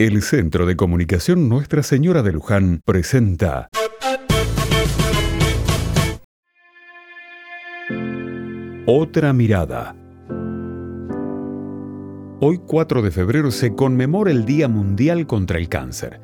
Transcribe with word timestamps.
El 0.00 0.22
Centro 0.22 0.64
de 0.64 0.76
Comunicación 0.76 1.48
Nuestra 1.48 1.82
Señora 1.82 2.22
de 2.22 2.32
Luján 2.32 2.82
presenta 2.84 3.68
Otra 8.86 9.32
mirada. 9.32 9.96
Hoy 12.40 12.60
4 12.64 13.02
de 13.02 13.10
febrero 13.10 13.50
se 13.50 13.74
conmemora 13.74 14.30
el 14.30 14.44
Día 14.44 14.68
Mundial 14.68 15.26
contra 15.26 15.58
el 15.58 15.68
Cáncer. 15.68 16.20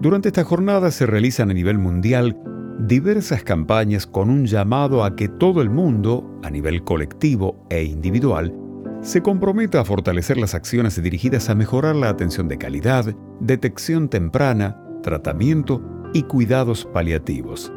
Durante 0.00 0.28
esta 0.28 0.44
jornada 0.44 0.92
se 0.92 1.06
realizan 1.06 1.50
a 1.50 1.54
nivel 1.54 1.78
mundial 1.78 2.38
diversas 2.78 3.42
campañas 3.42 4.06
con 4.06 4.30
un 4.30 4.46
llamado 4.46 5.02
a 5.02 5.16
que 5.16 5.26
todo 5.26 5.60
el 5.60 5.70
mundo, 5.70 6.38
a 6.44 6.50
nivel 6.50 6.84
colectivo 6.84 7.66
e 7.68 7.82
individual, 7.82 8.63
se 9.04 9.20
comprometa 9.20 9.80
a 9.80 9.84
fortalecer 9.84 10.38
las 10.38 10.54
acciones 10.54 11.00
dirigidas 11.00 11.50
a 11.50 11.54
mejorar 11.54 11.94
la 11.94 12.08
atención 12.08 12.48
de 12.48 12.56
calidad, 12.56 13.14
detección 13.38 14.08
temprana, 14.08 14.80
tratamiento 15.02 15.82
y 16.14 16.22
cuidados 16.22 16.86
paliativos. 16.86 17.70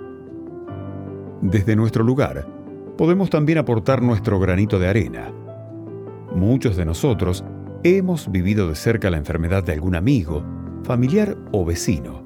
Desde 1.42 1.76
nuestro 1.76 2.06
lugar, 2.06 2.48
podemos 2.98 3.30
también 3.30 3.58
aportar 3.58 4.02
nuestro 4.02 4.40
granito 4.40 4.80
de 4.80 4.88
arena. 4.88 5.34
Muchos 6.34 6.78
de 6.78 6.86
nosotros 6.86 7.44
hemos 7.84 8.32
vivido 8.32 8.70
de 8.70 8.76
cerca 8.76 9.10
la 9.10 9.18
enfermedad 9.18 9.66
de 9.66 9.74
algún 9.74 9.96
amigo, 9.96 10.46
familiar 10.84 11.38
o 11.52 11.66
vecino. 11.66 12.24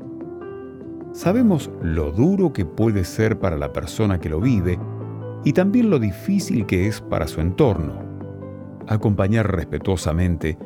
Sabemos 1.11 1.71
lo 1.81 2.11
duro 2.11 2.53
que 2.53 2.65
puede 2.65 3.03
ser 3.03 3.39
para 3.39 3.57
la 3.57 3.73
persona 3.73 4.19
que 4.19 4.29
lo 4.29 4.39
vive 4.39 4.77
y 5.43 5.53
también 5.53 5.89
lo 5.89 5.97
difícil 5.97 6.67
que 6.67 6.85
es 6.87 7.01
para 7.01 7.27
su 7.27 7.41
entorno 7.41 8.10
acompañar 8.91 9.55
respetuosamente, 9.55 10.57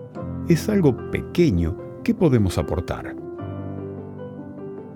es 0.49 0.67
algo 0.67 1.11
pequeño 1.11 2.01
que 2.03 2.15
podemos 2.15 2.57
aportar. 2.57 3.15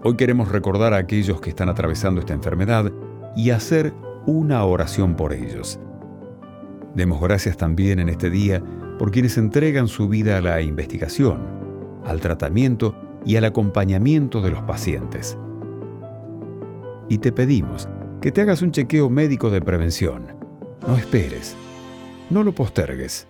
Hoy 0.04 0.16
queremos 0.16 0.49
recordar 0.49 0.94
a 0.94 0.98
aquellos 0.98 1.40
que 1.40 1.49
están 1.49 1.70
atravesando 1.70 2.21
esta 2.21 2.34
enfermedad 2.34 2.91
y 3.36 3.52
hacer 3.52 3.94
una 4.26 4.63
oración 4.63 5.16
por 5.16 5.34
ellos. 5.34 5.80
Demos 6.96 7.21
gracias 7.21 7.55
también 7.55 7.99
en 7.99 8.10
este 8.10 8.30
día 8.30 8.63
por 8.98 9.12
quienes 9.12 9.38
entregan 9.38 9.88
su 9.88 10.10
vida 10.10 10.38
a 10.38 10.41
la 10.41 10.62
investigación, 10.62 11.40
al 12.05 12.20
tratamiento 12.21 12.96
y 13.26 13.36
al 13.36 13.46
acompañamiento 13.46 14.41
de 14.41 14.52
los 14.52 14.62
pacientes. 14.64 15.38
Y 17.10 17.20
te 17.20 17.32
pedimos 17.32 17.88
que 18.21 18.32
te 18.32 18.41
hagas 18.41 18.62
un 18.62 18.71
chequeo 18.71 19.10
médico 19.10 19.49
de 19.52 19.62
prevención. 19.62 20.27
No 20.88 20.96
esperes 20.96 21.55
no 22.30 22.44
lo 22.44 22.54
postergues. 22.54 23.26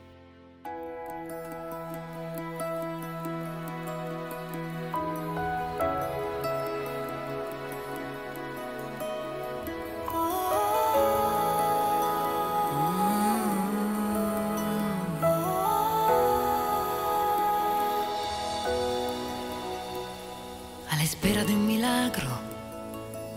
A 20.89 20.95
la 20.95 21.03
espera 21.03 21.43
de 21.45 21.53
un 21.53 21.65
milagro, 21.65 22.29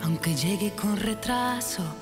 aunque 0.03 0.35
llegue 0.35 0.73
con 0.73 0.97
retraso 0.97 2.02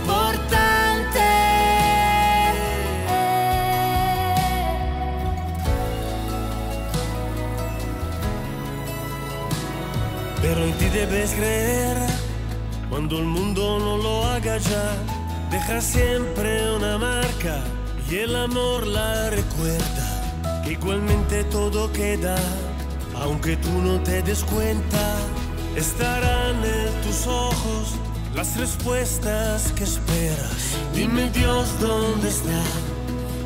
Pero 10.61 10.73
en 10.73 10.77
ti 10.77 10.89
debes 10.89 11.31
creer 11.31 11.97
cuando 12.87 13.17
el 13.17 13.25
mundo 13.25 13.79
no 13.79 13.97
lo 13.97 14.23
haga 14.25 14.59
ya. 14.59 14.95
Deja 15.49 15.81
siempre 15.81 16.75
una 16.75 16.99
marca 16.99 17.63
y 18.07 18.17
el 18.17 18.35
amor 18.35 18.85
la 18.85 19.31
recuerda. 19.31 20.61
Que 20.63 20.73
igualmente 20.73 21.45
todo 21.45 21.91
queda, 21.91 22.35
aunque 23.15 23.57
tú 23.57 23.71
no 23.81 23.99
te 24.01 24.21
des 24.21 24.43
cuenta. 24.43 25.17
Estarán 25.75 26.63
en 26.63 27.01
tus 27.01 27.25
ojos 27.25 27.95
las 28.35 28.55
respuestas 28.55 29.71
que 29.71 29.83
esperas. 29.83 30.77
Dime 30.93 31.31
Dios 31.31 31.69
dónde 31.79 32.29
está 32.29 32.61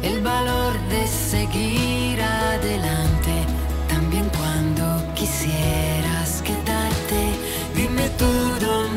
el 0.04 0.22
valor 0.22 0.74
de 0.90 1.08
seguir 1.08 2.22
adelante, 2.22 3.46
también 3.88 4.30
cuando 4.38 4.55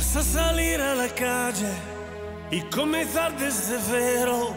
Vas 0.00 0.16
a 0.16 0.22
salir 0.22 0.80
a 0.80 0.94
la 0.94 1.08
calle 1.10 1.72
y 2.50 2.62
comenzar 2.74 3.36
desde 3.36 3.78
cero 3.86 4.56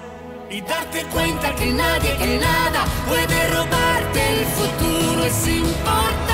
y 0.49 0.61
darte 0.61 1.03
cuenta 1.11 1.53
que 1.53 1.65
nadie, 1.65 2.15
que 2.15 2.39
nada 2.39 2.85
puede 3.09 3.49
robarte 3.49 4.39
el 4.39 4.45
futuro. 4.45 5.25
Es 5.25 5.47
importante. 5.49 6.32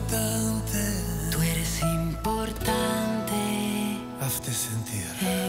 importante. 0.00 1.30
Tú 1.30 1.42
eres 1.42 1.82
importante. 1.82 3.34
Hazte 4.20 4.52
sentir. 4.52 5.06
Eh, 5.22 5.39